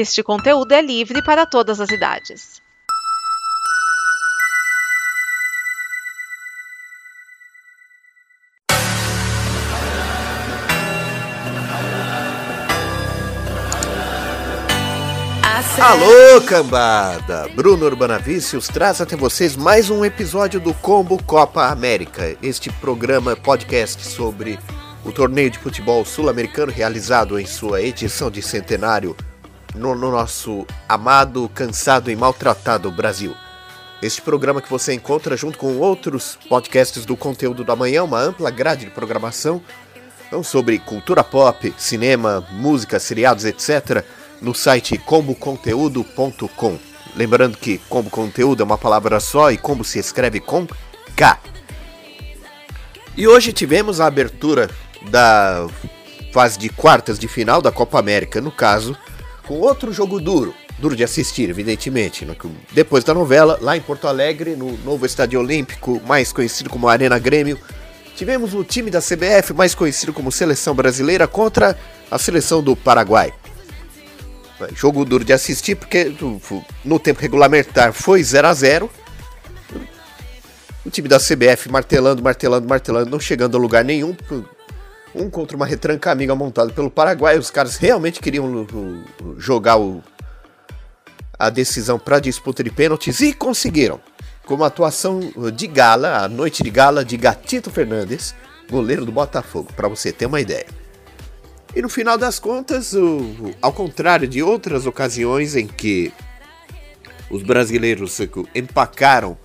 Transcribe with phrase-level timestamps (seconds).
[0.00, 2.62] Este conteúdo é livre para todas as idades.
[15.80, 17.48] Alô, cambada!
[17.56, 24.06] Bruno Urbanavicius traz até vocês mais um episódio do Combo Copa América, este programa podcast
[24.06, 24.60] sobre
[25.04, 29.16] o torneio de futebol sul-americano realizado em sua edição de centenário
[29.78, 33.34] no, no, nosso amado, cansado e maltratado Brasil.
[34.02, 38.50] Este programa que você encontra junto com outros podcasts do conteúdo da manhã, uma ampla
[38.50, 39.62] grade de programação
[40.26, 44.04] então, sobre cultura pop, cinema, música, seriados, etc
[44.40, 46.78] no site comboconteúdo.com.
[47.16, 50.66] Lembrando que combo conteúdo é uma palavra só e combo se escreve com
[51.16, 51.38] K.
[53.16, 54.70] E hoje tivemos a abertura
[55.10, 55.66] da
[56.32, 58.96] fase de quartas de final da Copa América, no caso,
[59.48, 62.28] com outro jogo duro, duro de assistir, evidentemente.
[62.70, 67.18] Depois da novela, lá em Porto Alegre, no novo Estádio Olímpico, mais conhecido como Arena
[67.18, 67.58] Grêmio,
[68.14, 71.78] tivemos o time da CBF, mais conhecido como Seleção Brasileira, contra
[72.10, 73.32] a seleção do Paraguai.
[74.74, 76.12] Jogo duro de assistir porque
[76.84, 78.90] no tempo regulamentar foi 0 a 0
[80.84, 84.14] O time da CBF martelando, martelando, martelando, não chegando a lugar nenhum.
[85.14, 87.38] Um contra uma retranca amiga montada pelo Paraguai.
[87.38, 88.66] Os caras realmente queriam
[89.36, 90.02] jogar o,
[91.38, 94.00] a decisão para disputa de pênaltis e conseguiram.
[94.44, 95.20] Com uma atuação
[95.54, 98.34] de gala, a noite de gala de Gatito Fernandes,
[98.70, 100.66] goleiro do Botafogo, para você ter uma ideia.
[101.76, 106.12] E no final das contas, o, ao contrário de outras ocasiões em que
[107.30, 108.18] os brasileiros
[108.54, 109.36] empacaram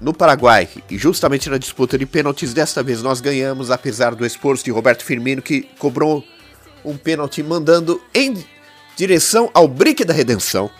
[0.00, 4.64] no Paraguai e justamente na disputa de pênaltis, desta vez nós ganhamos, apesar do esforço
[4.64, 6.24] de Roberto Firmino, que cobrou
[6.84, 8.44] um pênalti mandando em
[8.96, 10.70] direção ao brique da redenção.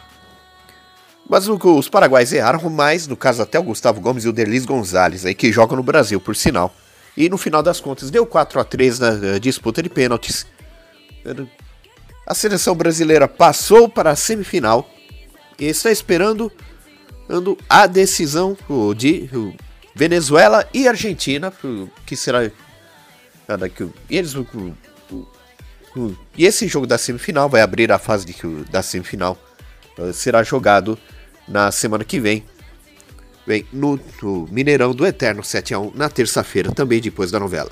[1.29, 5.27] Mas os paraguaios erraram mais, no caso até o Gustavo Gomes e o Derlis Gonzalez,
[5.27, 6.75] aí, que jogam no Brasil, por sinal.
[7.17, 10.47] E no final das contas deu 4 a 3 na eh, disputa de pênaltis.
[12.27, 14.89] A seleção brasileira passou para a semifinal
[15.59, 16.51] e está esperando
[17.69, 18.57] a decisão
[18.97, 19.29] de
[19.95, 21.53] Venezuela e Argentina,
[22.07, 22.53] que será e
[24.11, 24.35] eles
[26.37, 28.35] e esse jogo da semifinal vai abrir a fase de,
[28.71, 29.37] da semifinal.
[29.99, 30.99] Eh, será jogado
[31.49, 32.45] na semana que vem
[33.49, 37.71] Bem, no, no Mineirão do Eterno 7 a 1 na terça-feira, também depois da novela.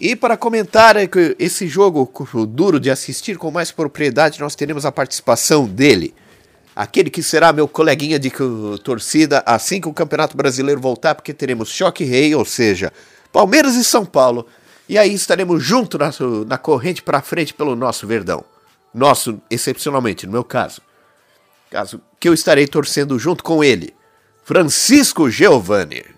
[0.00, 0.94] E para comentar
[1.40, 2.08] esse jogo
[2.46, 6.14] duro de assistir com mais propriedade, nós teremos a participação dele,
[6.76, 8.30] aquele que será meu coleguinha de
[8.84, 12.92] torcida assim que o Campeonato Brasileiro voltar, porque teremos choque rei, ou seja,
[13.32, 14.46] Palmeiras e São Paulo,
[14.86, 16.10] e aí estaremos juntos na,
[16.46, 18.44] na corrente para frente pelo nosso Verdão.
[18.94, 20.82] Nosso, excepcionalmente, no meu caso.
[21.70, 23.94] Caso que eu estarei torcendo junto com ele.
[24.44, 26.15] Francisco Giovanni.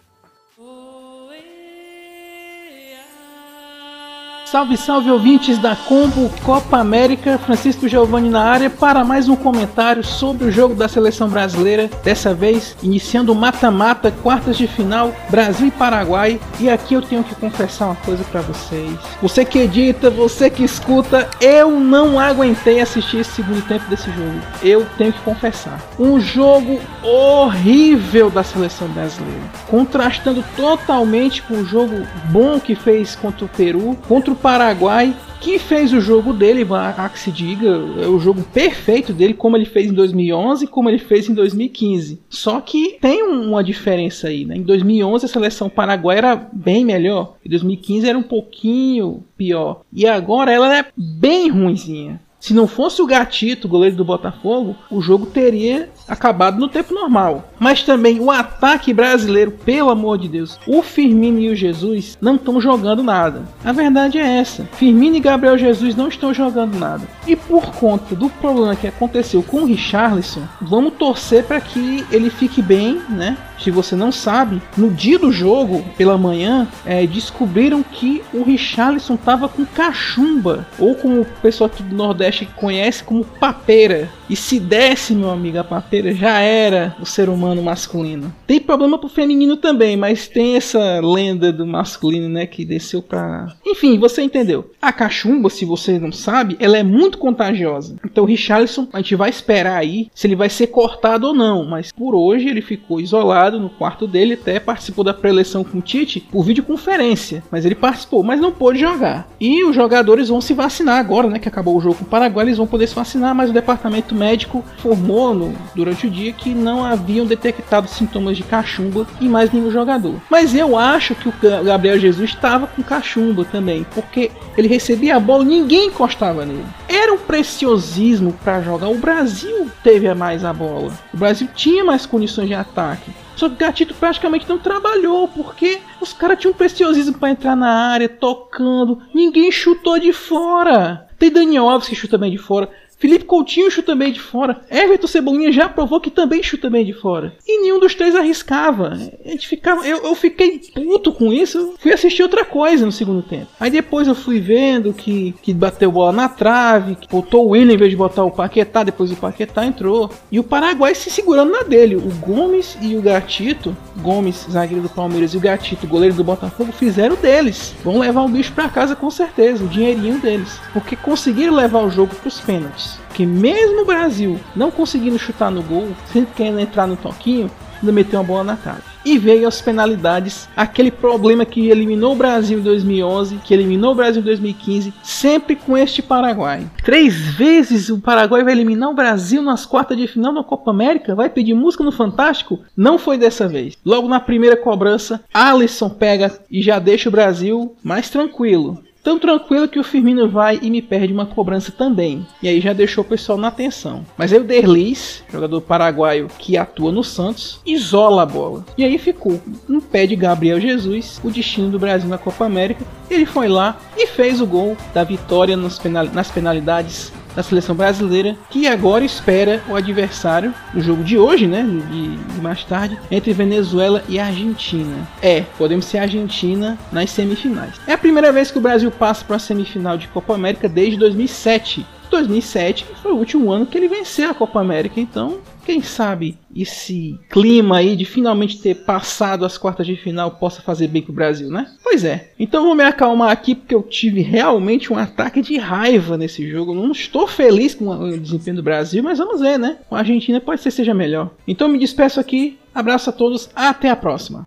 [4.51, 10.03] Salve, salve ouvintes da Combo Copa América, Francisco Giovanni na área para mais um comentário
[10.03, 11.91] sobre o jogo da seleção brasileira.
[12.03, 16.41] Dessa vez, iniciando o mata-mata, quartas de final, Brasil e Paraguai.
[16.59, 18.99] E aqui eu tenho que confessar uma coisa para vocês.
[19.21, 24.41] Você que edita, você que escuta, eu não aguentei assistir esse segundo tempo desse jogo.
[24.63, 25.79] Eu tenho que confessar.
[25.99, 33.45] Um jogo horrível da seleção brasileira, contrastando totalmente com o jogo bom que fez contra
[33.45, 37.69] o Peru, contra o Paraguai, que fez o jogo dele, há que se diga,
[38.03, 41.35] é o jogo perfeito dele, como ele fez em 2011 e como ele fez em
[41.35, 42.21] 2015.
[42.29, 44.57] Só que tem uma diferença aí, né?
[44.57, 49.83] Em 2011 a seleção paraguaia era bem melhor, em 2015 era um pouquinho pior.
[49.93, 52.21] E agora ela é bem ruinzinha.
[52.41, 57.51] Se não fosse o Gatito, goleiro do Botafogo, o jogo teria acabado no tempo normal.
[57.59, 62.37] Mas também o ataque brasileiro, pelo amor de Deus, o Firmino e o Jesus não
[62.37, 63.43] estão jogando nada.
[63.65, 67.07] A verdade é essa: Firmino e Gabriel Jesus não estão jogando nada.
[67.27, 72.31] E por conta do problema que aconteceu com o Richarlison, vamos torcer para que ele
[72.31, 73.37] fique bem, né?
[73.59, 79.17] Se você não sabe, no dia do jogo, pela manhã, é, descobriram que o Richarlison
[79.17, 84.09] tava com cachumba, ou como o pessoal aqui do Nordeste conhece como papeira.
[84.29, 88.33] E se desse, meu amigo, a papeira já era o ser humano masculino.
[88.47, 93.55] Tem problema pro feminino também, mas tem essa lenda do masculino, né, que desceu pra.
[93.67, 94.71] Enfim, você entendeu.
[94.81, 97.97] A cachumba, se você não sabe, ela é muito contagiosa.
[98.05, 101.65] Então o Richarlison, a gente vai esperar aí se ele vai ser cortado ou não,
[101.65, 105.83] mas por hoje ele ficou isolado no quarto dele, até participou da pré-eleição com o
[105.83, 109.29] Tite por videoconferência, mas ele participou, mas não pôde jogar.
[109.41, 112.47] E os jogadores vão se vacinar agora, né, que acabou o jogo com o Paraguai,
[112.47, 116.51] eles vão poder se vacinar, mas o departamento médico informou no, durante o dia que
[116.51, 120.17] não haviam detectado sintomas de cachumba em mais nenhum jogador.
[120.31, 121.35] Mas eu acho que o
[121.65, 126.65] Gabriel Jesus estava com cachumba também, porque ele recebia a bola, ninguém encostava nele.
[126.89, 128.89] Era um preciosismo para jogar.
[128.89, 130.93] O Brasil teve mais a bola.
[131.15, 133.11] O Brasil tinha mais condições de ataque.
[133.37, 137.55] Só que o Gatito praticamente não trabalhou, porque os caras tinham um preciosismo para entrar
[137.55, 139.01] na área, tocando.
[139.15, 141.07] Ninguém chutou de fora.
[141.19, 142.69] Tem Daniel Alves que chuta bem de fora.
[142.99, 144.61] Felipe Coutinho chuta bem de fora.
[144.69, 147.33] Everton Cebolinha já provou que também chuta bem de fora.
[147.47, 148.89] E nenhum dos três arriscava.
[149.25, 151.75] A gente ficava, eu, eu fiquei puto com isso.
[151.79, 153.47] Fui assistir outra coisa no segundo tempo.
[153.61, 157.75] Aí depois eu fui vendo que, que bateu bola na trave, que botou o Willian
[157.75, 158.83] em vez de botar o Paquetá.
[158.83, 160.11] Depois o Paquetá entrou.
[160.33, 161.95] E o Paraguai se segurando na dele.
[161.95, 166.73] O Gomes e o Gatito, Gomes, zagueiro do Palmeiras, e o Gatito, goleiro do Botafogo,
[166.73, 167.75] fizeram deles.
[167.85, 170.59] Vão levar o bicho pra casa com certeza, o dinheirinho deles.
[170.73, 175.63] Porque conseguiram levar o jogo pros pênaltis que mesmo o Brasil não conseguindo chutar no
[175.63, 177.51] gol, sempre querendo entrar no toquinho,
[177.81, 178.83] ainda meteu uma bola na trave.
[179.05, 183.95] E veio as penalidades, aquele problema que eliminou o Brasil em 2011, que eliminou o
[183.95, 186.69] Brasil em 2015, sempre com este Paraguai.
[186.85, 191.15] Três vezes o Paraguai vai eliminar o Brasil nas quartas de final da Copa América,
[191.15, 192.61] vai pedir música no Fantástico?
[192.77, 193.77] Não foi dessa vez.
[193.85, 198.83] Logo na primeira cobrança, Alisson pega e já deixa o Brasil mais tranquilo.
[199.09, 202.27] Tão tranquilo que o Firmino vai e me perde uma cobrança também.
[202.43, 204.05] E aí já deixou o pessoal na atenção.
[204.19, 208.67] Mas aí o Derlis, jogador paraguaio que atua no Santos, isola a bola.
[208.77, 212.85] E aí ficou no pé de Gabriel Jesus o destino do Brasil na Copa América.
[213.11, 218.67] Ele foi lá e fez o gol da vitória nas penalidades da seleção brasileira, que
[218.67, 221.63] agora espera o adversário no jogo de hoje, né?
[221.63, 225.07] De, de, mais tarde, entre Venezuela e Argentina.
[225.23, 227.77] É, podemos ser Argentina nas semifinais.
[227.87, 230.99] É a primeira vez que o Brasil passa para a semifinal de Copa América desde
[230.99, 231.87] 2007.
[232.11, 237.19] 2007 foi o último ano que ele venceu a Copa América, então quem sabe esse
[237.29, 241.51] clima aí de finalmente ter passado as quartas de final possa fazer bem pro Brasil,
[241.51, 241.71] né?
[241.83, 242.31] Pois é.
[242.39, 246.75] Então vou me acalmar aqui porque eu tive realmente um ataque de raiva nesse jogo.
[246.75, 249.79] Não estou feliz com o desempenho do Brasil, mas vamos ver, né?
[249.89, 251.31] Com a Argentina pode ser seja melhor.
[251.47, 252.59] Então me despeço aqui.
[252.75, 253.51] Abraço a todos.
[253.55, 254.47] Até a próxima.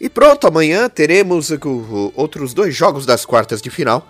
[0.00, 1.50] E pronto, amanhã teremos
[2.14, 4.06] outros dois jogos das quartas de final.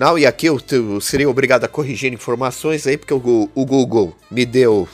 [0.00, 4.16] Não, e aqui eu, eu seria obrigado a corrigir informações aí, porque o, o Google
[4.30, 4.88] me deu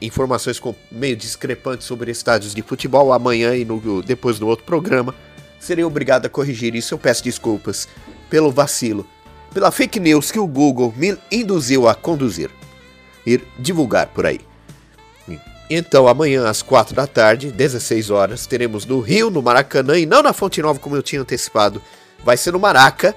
[0.00, 5.12] informações com, meio discrepantes sobre estádios de futebol amanhã e no, depois no outro programa.
[5.58, 7.88] Seria obrigado a corrigir isso, eu peço desculpas
[8.30, 9.04] pelo vacilo,
[9.52, 12.48] pela fake news que o Google me induziu a conduzir,
[13.26, 14.38] ir divulgar por aí.
[15.68, 20.22] Então, amanhã às 4 da tarde, 16 horas, teremos no Rio, no Maracanã, e não
[20.22, 21.82] na Fonte Nova, como eu tinha antecipado,
[22.24, 23.12] vai ser no Maraca,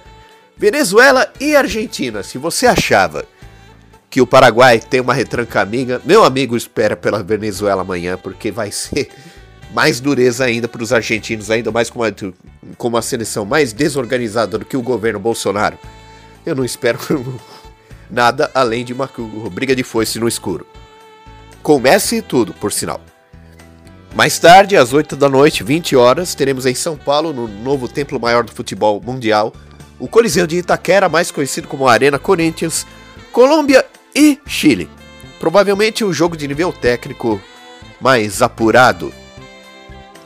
[0.60, 2.22] Venezuela e Argentina.
[2.22, 3.24] Se você achava
[4.10, 8.70] que o Paraguai tem uma retranca amiga, meu amigo espera pela Venezuela amanhã, porque vai
[8.70, 9.10] ser
[9.74, 12.14] mais dureza ainda para os argentinos, ainda mais com uma,
[12.78, 15.80] com uma seleção mais desorganizada do que o governo Bolsonaro.
[16.46, 17.00] Eu não espero
[18.12, 19.10] nada além de uma
[19.50, 20.68] briga de foice no escuro.
[21.64, 23.00] Comece tudo, por sinal.
[24.14, 28.20] Mais tarde, às 8 da noite, 20 horas, teremos em São Paulo, no novo templo
[28.20, 29.54] maior do futebol mundial,
[30.00, 32.88] o Coliseu de Itaquera, mais conhecido como Arena Corinthians,
[33.32, 33.86] Colômbia
[34.16, 34.90] e Chile.
[35.40, 37.42] Provavelmente o jogo de nível técnico
[38.00, 39.14] mais apurado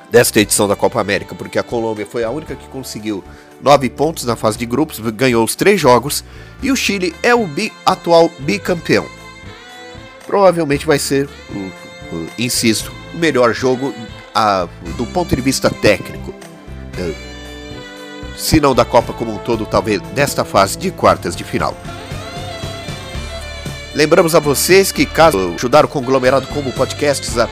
[0.09, 3.23] desta edição da Copa América, porque a Colômbia foi a única que conseguiu
[3.61, 6.23] nove pontos na fase de grupos, ganhou os três jogos,
[6.61, 9.07] e o Chile é o bi atual bicampeão
[10.25, 11.29] provavelmente vai ser,
[12.37, 13.93] insisto, o melhor jogo
[14.97, 16.33] do ponto de vista técnico.
[18.35, 21.75] Se não da Copa como um todo, talvez nesta fase de quartas de final.
[23.93, 27.47] Lembramos a vocês que, caso ajudar o conglomerado como podcasts a,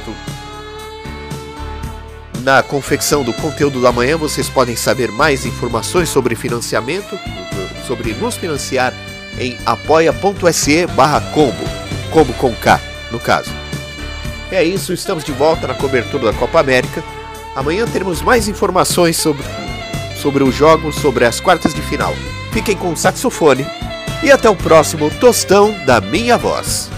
[2.43, 7.17] na confecção do conteúdo da manhã, vocês podem saber mais informações sobre financiamento,
[7.85, 8.93] sobre nos financiar
[9.39, 11.63] em apoia.se barra combo
[12.11, 12.79] como com K,
[13.11, 13.51] no caso.
[14.51, 17.03] É isso, estamos de volta na cobertura da Copa América.
[17.55, 19.43] Amanhã teremos mais informações sobre,
[20.21, 22.13] sobre os jogos sobre as quartas de final.
[22.51, 23.65] Fiquem com o saxofone
[24.23, 26.89] e até o próximo Tostão da Minha Voz.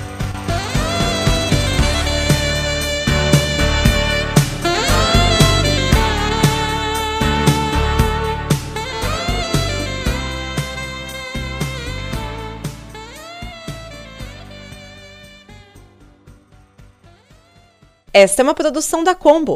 [18.16, 19.56] Esta é uma produção da Combo.